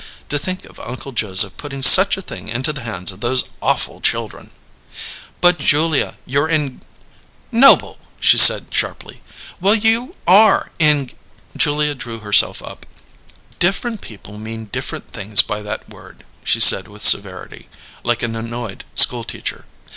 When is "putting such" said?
1.57-2.17